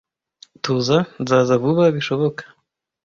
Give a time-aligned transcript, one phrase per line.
[0.63, 0.97] Tuza.
[1.21, 2.43] Nzaza vuba bishoboka.